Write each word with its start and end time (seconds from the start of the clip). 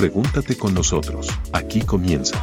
Pregúntate 0.00 0.56
con 0.56 0.72
nosotros. 0.72 1.28
Aquí 1.52 1.82
comienza. 1.82 2.42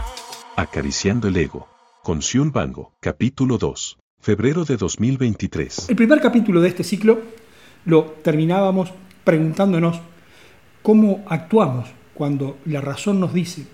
Acariciando 0.55 1.27
el 1.27 1.37
ego. 1.37 1.67
Con 2.03 2.21
Xiun 2.21 2.51
Bango, 2.51 2.93
capítulo 2.99 3.57
2. 3.57 3.97
Febrero 4.19 4.63
de 4.63 4.77
2023. 4.77 5.89
El 5.89 5.95
primer 5.95 6.21
capítulo 6.21 6.61
de 6.61 6.67
este 6.67 6.83
ciclo 6.83 7.19
lo 7.85 8.03
terminábamos 8.21 8.91
preguntándonos 9.23 9.99
cómo 10.83 11.25
actuamos 11.25 11.89
cuando 12.13 12.59
la 12.65 12.79
razón 12.79 13.19
nos 13.19 13.33
dice 13.33 13.65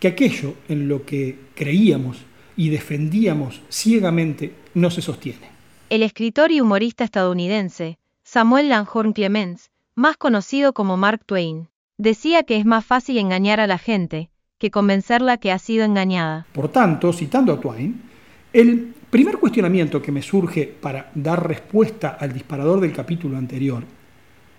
que 0.00 0.08
aquello 0.08 0.54
en 0.68 0.88
lo 0.88 1.06
que 1.06 1.38
creíamos 1.54 2.16
y 2.56 2.70
defendíamos 2.70 3.60
ciegamente 3.70 4.52
no 4.74 4.90
se 4.90 5.00
sostiene. 5.00 5.48
El 5.90 6.02
escritor 6.02 6.50
y 6.50 6.60
humorista 6.60 7.04
estadounidense, 7.04 7.98
Samuel 8.24 8.70
Langhorne 8.70 9.12
Clemens, 9.12 9.70
más 9.94 10.16
conocido 10.16 10.72
como 10.72 10.96
Mark 10.96 11.24
Twain, 11.24 11.68
decía 11.98 12.44
que 12.44 12.56
es 12.56 12.64
más 12.64 12.84
fácil 12.84 13.18
engañar 13.18 13.60
a 13.60 13.66
la 13.66 13.78
gente 13.78 14.30
que 14.58 14.70
convencerla 14.70 15.36
que 15.36 15.52
ha 15.52 15.58
sido 15.58 15.84
engañada. 15.84 16.46
Por 16.52 16.68
tanto, 16.68 17.12
citando 17.12 17.52
a 17.52 17.60
Twain, 17.60 18.02
el 18.52 18.94
primer 19.10 19.38
cuestionamiento 19.38 20.00
que 20.00 20.12
me 20.12 20.22
surge 20.22 20.66
para 20.66 21.10
dar 21.14 21.46
respuesta 21.46 22.16
al 22.18 22.32
disparador 22.32 22.80
del 22.80 22.92
capítulo 22.92 23.36
anterior 23.36 23.84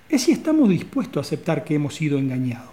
es 0.10 0.24
si 0.24 0.32
estamos 0.32 0.70
dispuestos 0.70 1.18
a 1.18 1.22
aceptar 1.28 1.64
que 1.64 1.76
hemos 1.76 1.96
sido 1.96 2.18
engañados. 2.18 2.72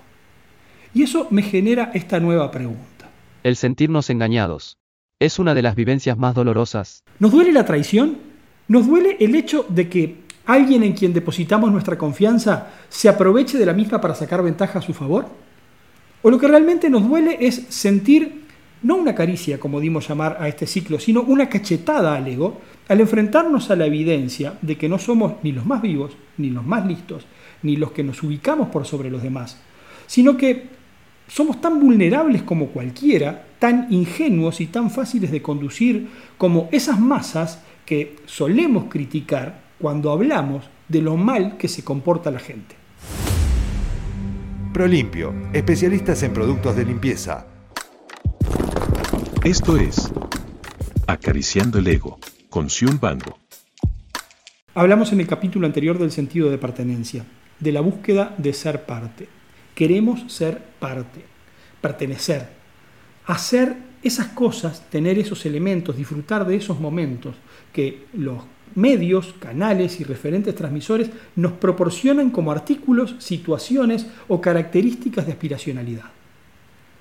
Y 0.94 1.02
eso 1.02 1.28
me 1.30 1.42
genera 1.42 1.90
esta 1.94 2.20
nueva 2.20 2.50
pregunta. 2.50 3.10
El 3.42 3.56
sentirnos 3.56 4.08
engañados 4.10 4.78
es 5.20 5.38
una 5.38 5.54
de 5.54 5.62
las 5.62 5.74
vivencias 5.74 6.16
más 6.16 6.34
dolorosas. 6.34 7.02
¿Nos 7.18 7.32
duele 7.32 7.52
la 7.52 7.64
traición? 7.64 8.18
¿Nos 8.68 8.86
duele 8.86 9.16
el 9.20 9.34
hecho 9.34 9.64
de 9.68 9.88
que 9.88 10.25
alguien 10.46 10.82
en 10.82 10.92
quien 10.92 11.12
depositamos 11.12 11.70
nuestra 11.70 11.98
confianza 11.98 12.68
se 12.88 13.08
aproveche 13.08 13.58
de 13.58 13.66
la 13.66 13.72
misma 13.72 14.00
para 14.00 14.14
sacar 14.14 14.42
ventaja 14.42 14.78
a 14.78 14.82
su 14.82 14.94
favor? 14.94 15.26
¿O 16.22 16.30
lo 16.30 16.38
que 16.38 16.48
realmente 16.48 16.88
nos 16.88 17.06
duele 17.06 17.36
es 17.40 17.66
sentir 17.68 18.46
no 18.82 18.96
una 18.96 19.14
caricia, 19.14 19.58
como 19.58 19.80
dimos 19.80 20.08
llamar 20.08 20.36
a 20.40 20.48
este 20.48 20.66
ciclo, 20.66 20.98
sino 21.00 21.22
una 21.22 21.48
cachetada 21.48 22.14
al 22.14 22.26
ego 22.28 22.60
al 22.88 23.00
enfrentarnos 23.00 23.70
a 23.70 23.76
la 23.76 23.86
evidencia 23.86 24.58
de 24.62 24.76
que 24.76 24.88
no 24.88 24.98
somos 24.98 25.34
ni 25.42 25.52
los 25.52 25.66
más 25.66 25.82
vivos, 25.82 26.12
ni 26.36 26.50
los 26.50 26.64
más 26.64 26.86
listos, 26.86 27.26
ni 27.62 27.76
los 27.76 27.90
que 27.92 28.04
nos 28.04 28.22
ubicamos 28.22 28.68
por 28.68 28.86
sobre 28.86 29.10
los 29.10 29.22
demás, 29.22 29.60
sino 30.06 30.36
que 30.36 30.68
somos 31.26 31.60
tan 31.60 31.80
vulnerables 31.80 32.42
como 32.42 32.68
cualquiera, 32.68 33.46
tan 33.58 33.88
ingenuos 33.90 34.60
y 34.60 34.66
tan 34.66 34.90
fáciles 34.90 35.32
de 35.32 35.42
conducir 35.42 36.08
como 36.38 36.68
esas 36.70 37.00
masas 37.00 37.62
que 37.84 38.16
solemos 38.26 38.84
criticar 38.84 39.65
cuando 39.78 40.10
hablamos 40.10 40.68
de 40.88 41.02
lo 41.02 41.16
mal 41.16 41.56
que 41.56 41.68
se 41.68 41.84
comporta 41.84 42.30
la 42.30 42.38
gente. 42.38 42.76
Prolimpio, 44.72 45.34
especialistas 45.52 46.22
en 46.22 46.32
productos 46.32 46.76
de 46.76 46.84
limpieza. 46.84 47.46
Esto 49.44 49.76
es 49.76 50.12
Acariciando 51.06 51.78
el 51.78 51.86
Ego, 51.86 52.18
con 52.50 52.68
Xiun 52.68 52.98
Bango. 53.00 53.38
Hablamos 54.74 55.12
en 55.12 55.20
el 55.20 55.26
capítulo 55.26 55.66
anterior 55.66 55.98
del 55.98 56.10
sentido 56.10 56.50
de 56.50 56.58
pertenencia, 56.58 57.24
de 57.60 57.72
la 57.72 57.80
búsqueda 57.80 58.34
de 58.36 58.52
ser 58.52 58.84
parte. 58.84 59.28
Queremos 59.74 60.30
ser 60.32 60.62
parte, 60.78 61.24
pertenecer, 61.80 62.48
hacer 63.24 63.76
esas 64.06 64.28
cosas, 64.28 64.88
tener 64.90 65.18
esos 65.18 65.44
elementos, 65.46 65.96
disfrutar 65.96 66.46
de 66.46 66.56
esos 66.56 66.80
momentos 66.80 67.34
que 67.72 68.04
los 68.14 68.42
medios, 68.74 69.34
canales 69.38 70.00
y 70.00 70.04
referentes 70.04 70.54
transmisores 70.54 71.10
nos 71.34 71.52
proporcionan 71.52 72.30
como 72.30 72.52
artículos, 72.52 73.16
situaciones 73.18 74.06
o 74.28 74.40
características 74.40 75.26
de 75.26 75.32
aspiracionalidad. 75.32 76.04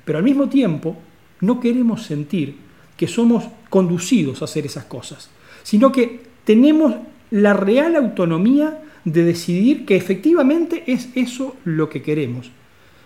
Pero 0.03 0.17
al 0.17 0.23
mismo 0.23 0.47
tiempo, 0.47 0.97
no 1.41 1.59
queremos 1.59 2.03
sentir 2.03 2.55
que 2.95 3.07
somos 3.07 3.45
conducidos 3.69 4.41
a 4.41 4.45
hacer 4.45 4.65
esas 4.65 4.85
cosas, 4.85 5.29
sino 5.63 5.91
que 5.91 6.21
tenemos 6.45 6.95
la 7.31 7.53
real 7.53 7.95
autonomía 7.95 8.81
de 9.03 9.23
decidir 9.23 9.85
que 9.85 9.95
efectivamente 9.95 10.83
es 10.87 11.09
eso 11.15 11.55
lo 11.65 11.89
que 11.89 12.01
queremos. 12.01 12.51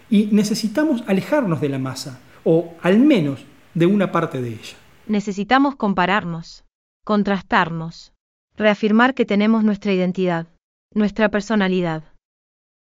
Y 0.10 0.30
necesitamos 0.32 1.04
alejarnos 1.08 1.62
de 1.62 1.70
la 1.70 1.80
masa, 1.80 2.20
o 2.44 2.76
al 2.82 3.00
menos 3.00 3.40
de 3.74 3.86
una 3.86 4.12
parte 4.12 4.42
de 4.42 4.50
ella. 4.50 4.78
Necesitamos 5.08 5.76
compararnos, 5.76 6.66
contrastarnos, 7.04 8.14
reafirmar 8.56 9.14
que 9.14 9.26
tenemos 9.26 9.64
nuestra 9.64 9.94
identidad, 9.94 10.48
nuestra 10.94 11.30
personalidad. 11.30 12.04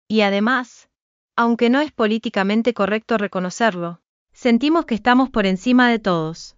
Y 0.09 0.21
además, 0.21 0.89
aunque 1.35 1.69
no 1.69 1.81
es 1.81 1.91
políticamente 1.91 2.73
correcto 2.73 3.17
reconocerlo, 3.17 3.99
sentimos 4.33 4.85
que 4.85 4.95
estamos 4.95 5.29
por 5.29 5.45
encima 5.45 5.89
de 5.89 5.99
todos, 5.99 6.57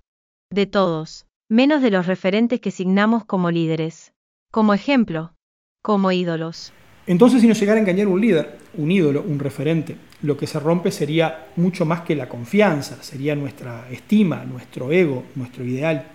de 0.51 0.65
todos, 0.67 1.25
menos 1.49 1.81
de 1.81 1.91
los 1.91 2.05
referentes 2.05 2.61
que 2.61 2.71
signamos 2.71 3.25
como 3.25 3.51
líderes, 3.51 4.13
como 4.51 4.73
ejemplo, 4.73 5.33
como 5.81 6.11
ídolos. 6.11 6.73
Entonces, 7.09 7.41
si 7.41 7.47
nos 7.47 7.59
llegara 7.59 7.79
a 7.79 7.81
engañar 7.81 8.07
un 8.07 8.21
líder, 8.21 8.59
un 8.77 8.91
ídolo, 8.91 9.23
un 9.27 9.39
referente, 9.39 9.95
lo 10.21 10.37
que 10.37 10.45
se 10.45 10.59
rompe 10.59 10.91
sería 10.91 11.47
mucho 11.55 11.83
más 11.83 12.01
que 12.01 12.15
la 12.15 12.29
confianza, 12.29 13.01
sería 13.01 13.35
nuestra 13.35 13.89
estima, 13.89 14.45
nuestro 14.45 14.91
ego, 14.91 15.23
nuestro 15.33 15.65
ideal. 15.65 16.05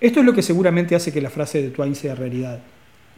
Esto 0.00 0.18
es 0.18 0.26
lo 0.26 0.32
que 0.32 0.42
seguramente 0.42 0.96
hace 0.96 1.12
que 1.12 1.20
la 1.20 1.30
frase 1.30 1.62
de 1.62 1.70
Twain 1.70 1.94
sea 1.94 2.16
realidad 2.16 2.58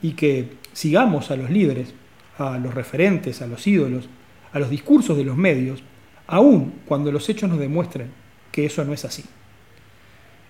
y 0.03 0.13
que 0.13 0.51
sigamos 0.75 1.31
a 1.31 1.37
los 1.37 1.49
líderes, 1.49 1.95
a 2.37 2.59
los 2.59 2.75
referentes, 2.75 3.41
a 3.41 3.47
los 3.47 3.67
ídolos, 3.67 4.11
a 4.53 4.59
los 4.59 4.69
discursos 4.69 5.17
de 5.17 5.25
los 5.25 5.39
medios, 5.39 5.83
aun 6.27 6.75
cuando 6.85 7.11
los 7.11 7.27
hechos 7.31 7.49
nos 7.49 7.61
demuestren 7.61 8.09
que 8.51 8.67
eso 8.67 8.85
no 8.85 8.93
es 8.93 9.07
así. 9.07 9.25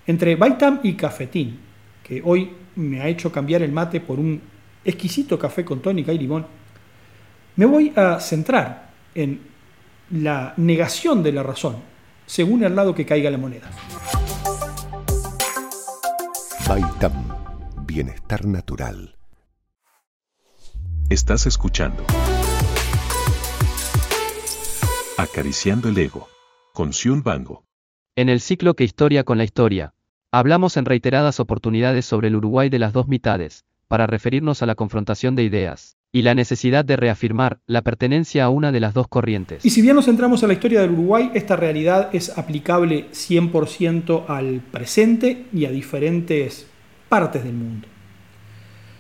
Entre 0.09 0.35
Baitam 0.35 0.81
y 0.83 0.95
Cafetín, 0.95 1.61
que 2.03 2.21
hoy 2.25 2.51
me 2.75 3.01
ha 3.03 3.07
hecho 3.07 3.31
cambiar 3.31 3.63
el 3.63 3.71
mate 3.71 4.01
por 4.01 4.19
un 4.19 4.51
exquisito 4.85 5.39
café 5.39 5.65
con 5.65 5.81
tónica 5.81 6.13
y 6.13 6.19
limón, 6.19 6.47
me 7.57 7.67
voy 7.67 7.93
a 7.97 8.19
centrar 8.21 8.91
en 9.15 9.41
la 10.11 10.55
negación 10.57 11.23
de 11.23 11.33
la 11.33 11.43
razón, 11.43 11.77
según 12.27 12.65
el 12.65 12.75
lado 12.75 12.95
que 12.95 13.07
caiga 13.07 13.31
la 13.31 13.39
moneda. 13.39 13.71
Baitam, 16.69 17.29
bienestar 17.87 18.47
natural. 18.47 19.17
Estás 21.11 21.47
escuchando 21.47 22.05
Acariciando 25.19 25.89
el 25.91 25.99
Ego, 25.99 26.29
con 26.73 26.93
Bango. 27.23 27.65
En 28.17 28.29
el 28.29 28.41
ciclo 28.41 28.75
que 28.75 28.85
historia 28.85 29.25
con 29.25 29.39
la 29.39 29.45
historia, 29.45 29.95
hablamos 30.31 30.77
en 30.77 30.85
reiteradas 30.85 31.39
oportunidades 31.39 32.07
sobre 32.07 32.29
el 32.29 32.37
Uruguay 32.37 32.71
de 32.71 32.79
las 32.79 32.93
dos 32.93 33.09
mitades, 33.09 33.65
para 33.93 34.07
referirnos 34.07 34.63
a 34.63 34.67
la 34.67 34.75
confrontación 34.75 35.37
de 35.37 35.43
ideas, 35.43 35.99
y 36.13 36.23
la 36.23 36.35
necesidad 36.35 36.83
de 36.83 36.97
reafirmar 36.97 37.59
la 37.67 37.83
pertenencia 37.83 38.45
a 38.45 38.49
una 38.49 38.73
de 38.73 38.81
las 38.81 38.95
dos 38.95 39.07
corrientes. 39.07 39.67
Y 39.67 39.69
si 39.69 39.83
bien 39.83 39.97
nos 39.97 40.07
centramos 40.07 40.43
en 40.43 40.49
la 40.49 40.55
historia 40.55 40.81
del 40.81 40.93
Uruguay, 40.93 41.31
esta 41.35 41.57
realidad 41.57 42.09
es 42.15 42.39
aplicable 42.39 43.11
100% 43.11 44.25
al 44.29 44.63
presente 44.63 45.45
y 45.53 45.67
a 45.67 45.71
diferentes 45.71 46.69
partes 47.11 47.45
del 47.45 47.53
mundo. 47.53 47.87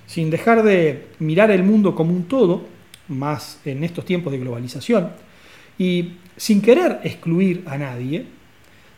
Sin 0.04 0.28
dejar 0.28 0.62
de 0.62 1.06
mirar 1.20 1.50
el 1.50 1.62
mundo 1.62 1.94
como 1.94 2.12
un 2.12 2.24
todo, 2.24 2.66
más 3.08 3.60
en 3.64 3.84
estos 3.84 4.04
tiempos 4.04 4.30
de 4.30 4.40
globalización, 4.40 5.12
y 5.78 6.16
sin 6.36 6.60
querer 6.60 7.00
excluir 7.02 7.64
a 7.64 7.78
nadie, 7.78 8.26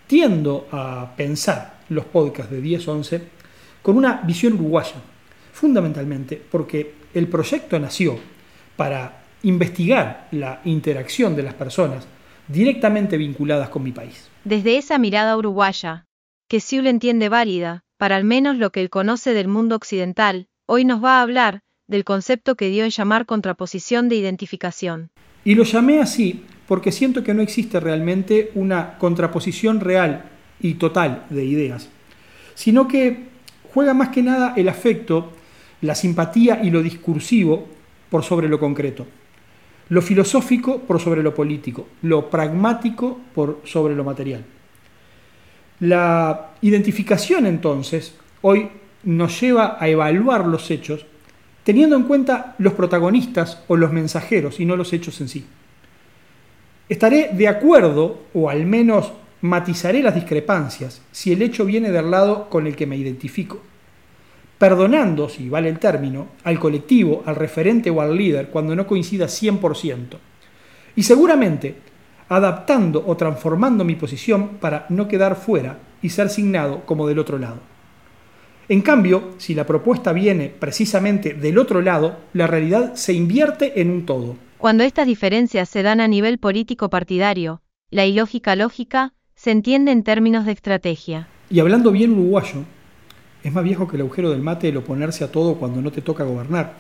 tiendo 0.09 0.67
a 0.73 1.15
pensar 1.17 1.83
los 1.89 2.05
podcasts 2.05 2.51
de 2.51 2.61
10-11 2.61 3.21
con 3.81 3.97
una 3.97 4.23
visión 4.27 4.55
uruguaya, 4.55 4.97
fundamentalmente 5.55 6.43
porque 6.51 6.95
el 7.15 7.29
proyecto 7.29 7.79
nació 7.79 8.19
para 8.77 9.23
investigar 9.45 10.29
la 10.33 10.61
interacción 10.65 11.37
de 11.37 11.45
las 11.45 11.55
personas 11.55 12.07
directamente 12.49 13.17
vinculadas 13.17 13.69
con 13.69 13.85
mi 13.85 13.93
país. 13.93 14.29
Desde 14.45 14.77
esa 14.77 14.99
mirada 14.99 15.37
uruguaya, 15.37 16.07
que 16.49 16.61
Siul 16.61 16.89
entiende 16.89 17.29
válida, 17.29 17.85
para 17.99 18.17
al 18.17 18.25
menos 18.25 18.59
lo 18.59 18.71
que 18.71 18.81
él 18.81 18.91
conoce 18.91 19.33
del 19.33 19.49
mundo 19.49 19.77
occidental, 19.77 20.49
hoy 20.67 20.85
nos 20.85 21.03
va 21.03 21.19
a 21.19 21.23
hablar 21.23 21.61
del 21.87 22.05
concepto 22.05 22.57
que 22.57 22.69
dio 22.69 22.85
en 22.85 22.91
llamar 22.91 23.25
contraposición 23.25 24.09
de 24.09 24.17
identificación. 24.17 25.11
Y 25.45 25.55
lo 25.55 25.63
llamé 25.63 26.01
así 26.01 26.45
porque 26.67 26.91
siento 26.91 27.23
que 27.23 27.35
no 27.35 27.43
existe 27.43 27.79
realmente 27.79 28.51
una 28.55 28.99
contraposición 28.99 29.81
real 29.81 30.25
y 30.61 30.75
total 30.75 31.27
de 31.31 31.45
ideas, 31.45 31.89
sino 32.55 32.89
que 32.89 33.29
juega 33.73 33.95
más 33.95 34.09
que 34.09 34.23
nada 34.23 34.55
el 34.57 34.69
afecto 34.69 35.33
la 35.85 35.95
simpatía 35.95 36.61
y 36.63 36.71
lo 36.71 36.83
discursivo 36.83 37.69
por 38.11 38.25
sobre 38.25 38.49
lo 38.49 38.59
concreto, 38.59 39.07
lo 39.91 40.01
filosófico 40.01 40.81
por 40.81 41.01
sobre 41.01 41.23
lo 41.23 41.35
político, 41.35 41.89
lo 42.03 42.31
pragmático 42.31 43.21
por 43.35 43.61
sobre 43.65 43.95
lo 43.95 44.03
material. 44.03 44.45
La 45.81 46.53
identificación 46.63 47.47
entonces 47.47 48.15
hoy 48.41 48.69
nos 49.03 49.39
lleva 49.41 49.77
a 49.79 49.89
evaluar 49.89 50.47
los 50.47 50.71
hechos 50.71 51.05
teniendo 51.65 51.97
en 51.97 52.05
cuenta 52.05 52.55
los 52.59 52.75
protagonistas 52.75 53.63
o 53.69 53.77
los 53.77 53.93
mensajeros 53.93 54.61
y 54.61 54.67
no 54.67 54.77
los 54.77 54.93
hechos 54.93 55.21
en 55.21 55.29
sí. 55.29 55.47
Estaré 56.89 57.31
de 57.33 57.49
acuerdo, 57.49 58.25
o 58.35 58.51
al 58.51 58.67
menos 58.67 59.13
matizaré 59.41 60.03
las 60.03 60.15
discrepancias, 60.15 61.01
si 61.11 61.33
el 61.33 61.41
hecho 61.41 61.65
viene 61.65 61.91
del 61.91 62.11
lado 62.11 62.51
con 62.51 62.67
el 62.67 62.77
que 62.77 62.87
me 62.87 62.97
identifico, 62.97 63.63
perdonando, 64.59 65.29
si 65.29 65.49
vale 65.49 65.69
el 65.69 65.79
término, 65.79 66.29
al 66.45 66.59
colectivo, 66.59 67.23
al 67.27 67.37
referente 67.37 67.91
o 67.91 68.01
al 68.01 68.17
líder 68.17 68.49
cuando 68.49 68.75
no 68.75 68.87
coincida 68.87 69.27
100%, 69.27 70.17
y 70.97 71.03
seguramente 71.03 71.77
adaptando 72.29 73.05
o 73.07 73.17
transformando 73.17 73.85
mi 73.85 73.97
posición 73.97 74.59
para 74.61 74.87
no 74.89 75.09
quedar 75.09 75.37
fuera 75.37 75.79
y 76.03 76.09
ser 76.09 76.31
signado 76.31 76.85
como 76.87 77.07
del 77.07 77.19
otro 77.19 77.39
lado. 77.39 77.59
En 78.69 78.81
cambio, 78.81 79.35
si 79.37 79.55
la 79.55 79.67
propuesta 79.67 80.13
viene 80.13 80.49
precisamente 80.49 81.35
del 81.35 81.59
otro 81.59 81.83
lado, 81.83 82.17
la 82.33 82.47
realidad 82.47 82.95
se 82.95 83.13
invierte 83.13 83.81
en 83.81 83.91
un 83.91 84.07
todo. 84.07 84.37
Cuando 84.57 84.85
estas 84.85 85.07
diferencias 85.07 85.69
se 85.69 85.83
dan 85.83 86.01
a 86.01 86.09
nivel 86.09 86.39
político 86.39 86.89
partidario, 86.89 87.61
la 87.91 88.07
ilógica 88.07 88.57
lógica 88.57 89.13
se 89.35 89.51
entiende 89.51 89.93
en 89.93 90.03
términos 90.03 90.47
de 90.47 90.53
estrategia. 90.53 91.29
Y 91.51 91.61
hablando 91.61 91.93
bien 91.93 92.13
uruguayo, 92.13 92.65
es 93.45 93.53
más 93.53 93.63
viejo 93.63 93.87
que 93.87 93.97
el 93.97 94.03
agujero 94.03 94.31
del 94.31 94.41
mate 94.41 94.71
el 94.71 94.77
oponerse 94.79 95.23
a 95.23 95.31
todo 95.31 95.57
cuando 95.57 95.83
no 95.83 95.93
te 95.93 96.01
toca 96.01 96.25
gobernar. 96.25 96.73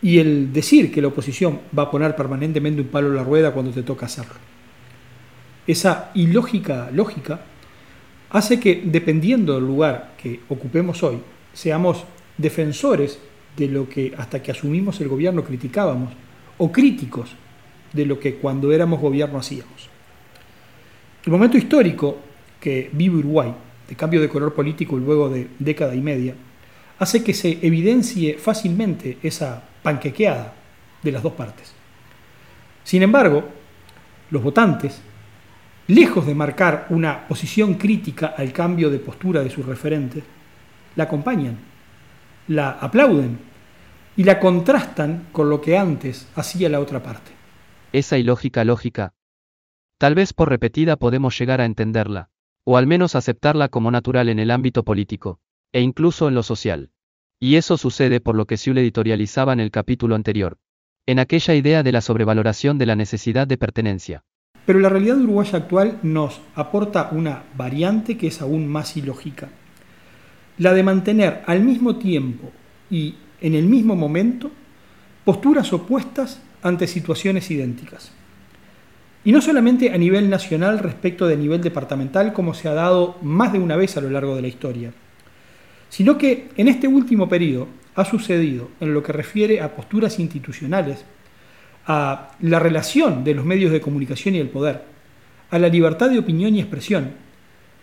Y 0.00 0.18
el 0.18 0.52
decir 0.52 0.90
que 0.90 1.02
la 1.02 1.08
oposición 1.08 1.60
va 1.78 1.84
a 1.84 1.90
poner 1.90 2.16
permanentemente 2.16 2.80
un 2.80 2.88
palo 2.88 3.08
en 3.08 3.16
la 3.16 3.22
rueda 3.22 3.52
cuando 3.52 3.70
te 3.70 3.82
toca 3.82 4.06
hacerlo. 4.06 4.34
Esa 5.66 6.10
ilógica 6.14 6.90
lógica 6.90 7.40
hace 8.30 8.58
que, 8.58 8.82
dependiendo 8.86 9.54
del 9.54 9.66
lugar 9.66 10.14
que 10.20 10.40
ocupemos 10.48 11.02
hoy, 11.02 11.18
seamos 11.52 12.04
defensores 12.38 13.18
de 13.56 13.68
lo 13.68 13.88
que 13.88 14.14
hasta 14.16 14.42
que 14.42 14.50
asumimos 14.50 14.98
el 15.02 15.08
gobierno 15.08 15.44
criticábamos, 15.44 16.14
o 16.56 16.72
críticos 16.72 17.30
de 17.92 18.06
lo 18.06 18.18
que 18.18 18.36
cuando 18.36 18.72
éramos 18.72 19.00
gobierno 19.00 19.38
hacíamos. 19.38 19.90
El 21.24 21.32
momento 21.32 21.58
histórico 21.58 22.16
que 22.58 22.88
vive 22.92 23.16
Uruguay, 23.16 23.52
de 23.88 23.96
cambio 23.96 24.20
de 24.20 24.28
color 24.28 24.54
político 24.54 24.96
luego 24.96 25.28
de 25.28 25.48
década 25.58 25.94
y 25.94 26.00
media, 26.00 26.34
hace 26.98 27.22
que 27.22 27.34
se 27.34 27.58
evidencie 27.62 28.38
fácilmente 28.38 29.18
esa 29.22 29.62
panquequeada 29.82 30.54
de 31.02 31.12
las 31.12 31.22
dos 31.22 31.32
partes. 31.32 31.74
Sin 32.84 33.02
embargo, 33.02 33.44
los 34.30 34.42
votantes 34.42 35.02
lejos 35.88 36.26
de 36.26 36.34
marcar 36.34 36.86
una 36.90 37.26
posición 37.26 37.74
crítica 37.74 38.34
al 38.36 38.52
cambio 38.52 38.90
de 38.90 38.98
postura 38.98 39.42
de 39.42 39.50
sus 39.50 39.66
referentes, 39.66 40.22
la 40.96 41.04
acompañan, 41.04 41.58
la 42.48 42.70
aplauden 42.70 43.38
y 44.16 44.24
la 44.24 44.38
contrastan 44.38 45.28
con 45.32 45.50
lo 45.50 45.60
que 45.60 45.76
antes 45.76 46.28
hacía 46.34 46.68
la 46.68 46.80
otra 46.80 47.02
parte. 47.02 47.32
Esa 47.92 48.16
ilógica 48.18 48.64
lógica. 48.64 49.14
Tal 49.98 50.14
vez 50.14 50.32
por 50.32 50.48
repetida 50.48 50.96
podemos 50.96 51.38
llegar 51.38 51.60
a 51.60 51.64
entenderla, 51.64 52.30
o 52.64 52.76
al 52.76 52.86
menos 52.86 53.14
aceptarla 53.14 53.68
como 53.68 53.90
natural 53.90 54.28
en 54.28 54.38
el 54.38 54.50
ámbito 54.50 54.84
político, 54.84 55.40
e 55.72 55.80
incluso 55.80 56.28
en 56.28 56.34
lo 56.34 56.42
social. 56.42 56.90
Y 57.40 57.56
eso 57.56 57.76
sucede 57.76 58.20
por 58.20 58.36
lo 58.36 58.46
que 58.46 58.56
Siul 58.56 58.78
editorializaba 58.78 59.52
en 59.52 59.60
el 59.60 59.70
capítulo 59.70 60.14
anterior, 60.14 60.58
en 61.06 61.18
aquella 61.18 61.54
idea 61.54 61.82
de 61.82 61.92
la 61.92 62.00
sobrevaloración 62.00 62.78
de 62.78 62.86
la 62.86 62.94
necesidad 62.94 63.46
de 63.46 63.58
pertenencia. 63.58 64.24
Pero 64.64 64.78
la 64.78 64.88
realidad 64.88 65.18
uruguaya 65.18 65.58
actual 65.58 65.98
nos 66.02 66.40
aporta 66.54 67.08
una 67.10 67.42
variante 67.56 68.16
que 68.16 68.28
es 68.28 68.40
aún 68.40 68.68
más 68.68 68.96
ilógica. 68.96 69.48
La 70.58 70.72
de 70.72 70.84
mantener 70.84 71.42
al 71.46 71.62
mismo 71.62 71.96
tiempo 71.96 72.52
y 72.88 73.16
en 73.40 73.54
el 73.54 73.66
mismo 73.66 73.96
momento 73.96 74.52
posturas 75.24 75.72
opuestas 75.72 76.40
ante 76.62 76.86
situaciones 76.86 77.50
idénticas. 77.50 78.12
Y 79.24 79.32
no 79.32 79.40
solamente 79.40 79.92
a 79.92 79.98
nivel 79.98 80.28
nacional 80.28 80.80
respecto 80.80 81.26
de 81.26 81.36
nivel 81.36 81.60
departamental 81.60 82.32
como 82.32 82.54
se 82.54 82.68
ha 82.68 82.74
dado 82.74 83.18
más 83.22 83.52
de 83.52 83.58
una 83.58 83.76
vez 83.76 83.96
a 83.96 84.00
lo 84.00 84.10
largo 84.10 84.34
de 84.34 84.42
la 84.42 84.48
historia, 84.48 84.92
sino 85.88 86.18
que 86.18 86.48
en 86.56 86.68
este 86.68 86.88
último 86.88 87.28
periodo 87.28 87.68
ha 87.94 88.04
sucedido 88.04 88.70
en 88.80 88.94
lo 88.94 89.02
que 89.02 89.12
refiere 89.12 89.60
a 89.60 89.74
posturas 89.74 90.18
institucionales 90.18 91.04
a 91.86 92.30
la 92.40 92.58
relación 92.58 93.24
de 93.24 93.34
los 93.34 93.44
medios 93.44 93.72
de 93.72 93.80
comunicación 93.80 94.34
y 94.34 94.38
el 94.38 94.48
poder, 94.48 94.82
a 95.50 95.58
la 95.58 95.68
libertad 95.68 96.10
de 96.10 96.18
opinión 96.18 96.54
y 96.54 96.60
expresión, 96.60 97.12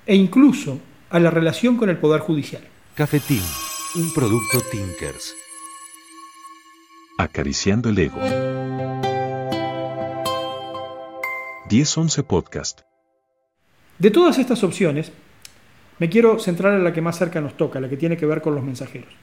e 0.06 0.16
incluso 0.16 0.80
a 1.10 1.20
la 1.20 1.30
relación 1.30 1.78
con 1.78 1.90
el 1.90 1.98
Poder 1.98 2.22
Judicial. 2.22 2.64
Cafetín, 2.96 3.44
un 3.96 4.14
producto 4.14 4.60
Tinkers. 4.72 5.36
Acariciando 7.18 7.90
el 7.90 8.00
ego. 8.00 8.20
10-11 11.69 12.24
Podcast. 12.24 12.81
De 14.00 14.10
todas 14.10 14.39
estas 14.39 14.63
opciones, 14.63 15.12
me 16.00 16.10
quiero 16.10 16.39
centrar 16.39 16.74
en 16.74 16.83
la 16.83 16.94
que 16.94 17.01
más 17.01 17.19
cerca 17.19 17.42
nos 17.42 17.57
toca, 17.57 17.80
la 17.80 17.88
que 17.88 17.95
tiene 17.95 18.18
que 18.18 18.25
ver 18.25 18.42
con 18.42 18.56
los 18.56 18.63
mensajeros. 18.63 19.13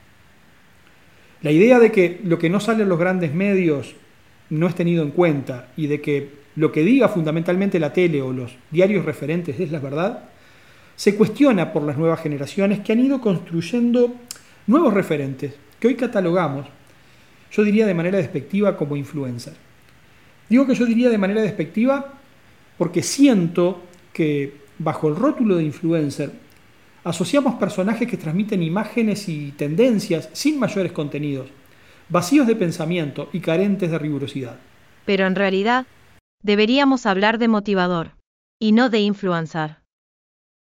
La 1.41 1.51
idea 1.51 1.77
de 1.77 1.91
que 1.91 2.21
lo 2.23 2.39
que 2.39 2.49
no 2.49 2.61
sale 2.61 2.83
en 2.83 2.89
los 2.89 2.97
grandes 2.97 3.33
medios 3.33 3.95
no 4.49 4.67
es 4.67 4.75
tenido 4.75 5.03
en 5.03 5.11
cuenta 5.11 5.67
y 5.75 5.87
de 5.87 5.99
que 5.99 6.29
lo 6.55 6.71
que 6.71 6.83
diga 6.83 7.09
fundamentalmente 7.09 7.81
la 7.81 7.91
tele 7.91 8.21
o 8.21 8.31
los 8.31 8.55
diarios 8.71 9.03
referentes 9.03 9.59
es 9.59 9.69
la 9.69 9.79
verdad, 9.79 10.29
se 10.95 11.17
cuestiona 11.17 11.73
por 11.73 11.83
las 11.83 11.97
nuevas 11.97 12.21
generaciones 12.21 12.79
que 12.79 12.93
han 12.93 13.01
ido 13.01 13.19
construyendo 13.19 14.15
nuevos 14.67 14.93
referentes 14.93 15.53
que 15.81 15.89
hoy 15.89 15.95
catalogamos, 15.95 16.65
yo 17.51 17.63
diría 17.63 17.85
de 17.85 17.93
manera 17.93 18.17
despectiva, 18.17 18.77
como 18.77 18.95
influencer. 18.95 19.53
Digo 20.47 20.65
que 20.65 20.75
yo 20.75 20.85
diría 20.85 21.09
de 21.09 21.17
manera 21.17 21.41
despectiva 21.41 22.13
porque 22.77 23.03
siento 23.03 23.81
que 24.13 24.61
bajo 24.79 25.07
el 25.07 25.15
rótulo 25.15 25.55
de 25.55 25.63
influencer 25.63 26.31
asociamos 27.03 27.55
personajes 27.55 28.07
que 28.07 28.17
transmiten 28.17 28.61
imágenes 28.61 29.29
y 29.29 29.51
tendencias 29.51 30.29
sin 30.33 30.59
mayores 30.59 30.91
contenidos 30.91 31.47
vacíos 32.09 32.47
de 32.47 32.55
pensamiento 32.55 33.29
y 33.33 33.39
carentes 33.39 33.91
de 33.91 33.99
rigurosidad. 33.99 34.57
Pero 35.05 35.25
en 35.25 35.35
realidad, 35.35 35.85
deberíamos 36.43 37.05
hablar 37.05 37.37
de 37.37 37.47
motivador, 37.47 38.11
y 38.59 38.71
no 38.71 38.89
de 38.89 38.99
influenciar. 38.99 39.81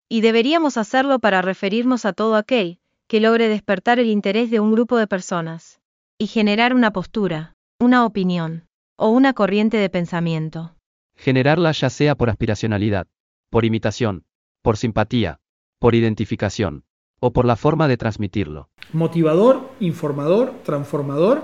Y 0.09 0.21
deberíamos 0.21 0.77
hacerlo 0.77 1.19
para 1.19 1.43
referirnos 1.43 2.05
a 2.05 2.13
todo 2.13 2.37
aquel 2.37 2.79
que 3.09 3.21
logre 3.21 3.49
despertar 3.49 3.99
el 3.99 4.09
interés 4.09 4.51
de 4.51 4.61
un 4.61 4.73
grupo 4.73 4.97
de 4.97 5.07
personas, 5.07 5.81
y 6.19 6.27
generar 6.27 6.75
una 6.75 6.93
postura, 6.93 7.55
una 7.81 8.05
opinión, 8.05 8.67
o 8.97 9.09
una 9.09 9.33
corriente 9.35 9.77
de 9.77 9.91
pensamiento. 9.91 10.74
Generarla 11.17 11.73
ya 11.73 11.91
sea 11.91 12.15
por 12.15 12.31
aspiracionalidad, 12.31 13.07
por 13.51 13.65
imitación, 13.65 14.25
por 14.63 14.77
simpatía, 14.77 15.41
por 15.79 15.95
identificación, 15.95 16.85
o 17.21 17.33
por 17.33 17.45
la 17.45 17.57
forma 17.57 17.89
de 17.89 17.97
transmitirlo. 17.97 18.69
Motivador, 18.93 19.71
informador, 19.81 20.55
transformador, 20.65 21.43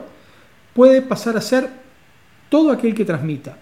puede 0.74 1.02
pasar 1.02 1.36
a 1.36 1.40
ser 1.40 1.70
todo 2.48 2.70
aquel 2.70 2.94
que 2.94 3.04
transmita. 3.04 3.56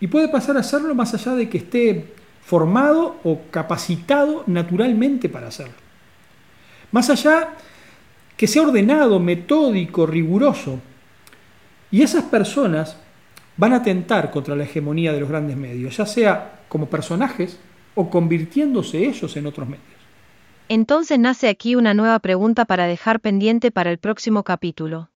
Y 0.00 0.06
puede 0.06 0.28
pasar 0.28 0.56
a 0.56 0.62
serlo 0.62 0.94
más 0.94 1.14
allá 1.14 1.34
de 1.34 1.48
que 1.48 1.58
esté 1.58 2.14
formado 2.42 3.16
o 3.24 3.42
capacitado 3.50 4.44
naturalmente 4.46 5.28
para 5.28 5.48
hacerlo. 5.48 5.74
Más 6.90 7.08
allá 7.08 7.54
que 8.36 8.46
sea 8.46 8.62
ordenado, 8.62 9.18
metódico, 9.20 10.06
riguroso. 10.06 10.80
Y 11.90 12.02
esas 12.02 12.24
personas 12.24 12.96
van 13.56 13.72
a 13.72 13.76
atentar 13.76 14.30
contra 14.30 14.56
la 14.56 14.64
hegemonía 14.64 15.12
de 15.12 15.20
los 15.20 15.28
grandes 15.28 15.56
medios, 15.56 15.96
ya 15.96 16.06
sea 16.06 16.62
como 16.68 16.86
personajes 16.86 17.58
o 17.94 18.08
convirtiéndose 18.08 19.06
ellos 19.06 19.36
en 19.36 19.46
otros 19.46 19.68
medios. 19.68 19.86
Entonces 20.68 21.18
nace 21.18 21.48
aquí 21.48 21.74
una 21.74 21.92
nueva 21.92 22.18
pregunta 22.20 22.64
para 22.64 22.86
dejar 22.86 23.20
pendiente 23.20 23.70
para 23.70 23.90
el 23.90 23.98
próximo 23.98 24.42
capítulo. 24.42 25.10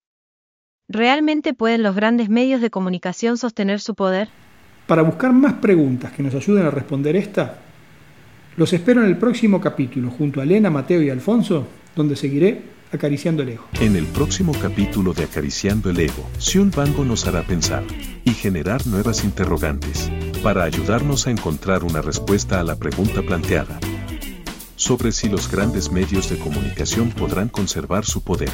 ¿Realmente 0.87 1.53
pueden 1.53 1.83
los 1.83 1.95
grandes 1.95 2.29
medios 2.29 2.61
de 2.61 2.69
comunicación 2.69 3.37
sostener 3.37 3.79
su 3.79 3.95
poder? 3.95 4.29
Para 4.85 5.01
buscar 5.01 5.33
más 5.33 5.53
preguntas 5.55 6.11
que 6.13 6.23
nos 6.23 6.35
ayuden 6.35 6.65
a 6.65 6.71
responder 6.71 7.15
esta, 7.15 7.57
los 8.55 8.71
espero 8.71 9.01
en 9.01 9.07
el 9.07 9.17
próximo 9.17 9.59
capítulo 9.59 10.09
junto 10.09 10.39
a 10.39 10.43
Elena, 10.43 10.69
Mateo 10.69 11.01
y 11.01 11.09
Alfonso, 11.09 11.67
donde 11.95 12.15
seguiré 12.15 12.61
acariciando 12.91 13.43
el 13.43 13.49
ego. 13.49 13.65
En 13.79 13.95
el 13.95 14.05
próximo 14.05 14.53
capítulo 14.59 15.13
de 15.13 15.23
Acariciando 15.23 15.89
el 15.89 15.99
ego, 15.99 16.27
Sion 16.37 16.71
Bango 16.71 17.03
nos 17.03 17.27
hará 17.27 17.43
pensar 17.43 17.83
y 18.23 18.31
generar 18.31 18.85
nuevas 18.87 19.23
interrogantes 19.23 20.09
para 20.43 20.63
ayudarnos 20.63 21.27
a 21.27 21.31
encontrar 21.31 21.83
una 21.83 22.01
respuesta 22.01 22.59
a 22.59 22.63
la 22.63 22.75
pregunta 22.75 23.21
planteada 23.21 23.79
sobre 24.77 25.11
si 25.11 25.27
los 25.27 25.51
grandes 25.51 25.91
medios 25.91 26.29
de 26.29 26.37
comunicación 26.37 27.09
podrán 27.09 27.49
conservar 27.49 28.05
su 28.05 28.21
poder. 28.21 28.51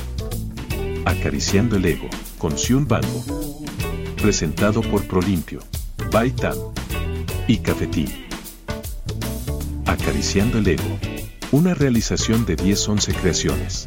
Acariciando 1.05 1.75
el 1.75 1.85
ego, 1.85 2.07
con 2.39 2.57
Sion 2.57 2.87
Bango. 2.87 3.23
Presentado 4.21 4.81
por 4.81 5.05
Prolimpio, 5.05 5.59
Baitan 6.11 6.55
y 7.45 7.57
Cafetín. 7.57 8.07
Acariciando 9.85 10.57
el 10.57 10.67
ego. 10.67 10.97
Una 11.51 11.73
realización 11.73 12.45
de 12.45 12.55
10-11 12.55 13.13
creaciones. 13.15 13.85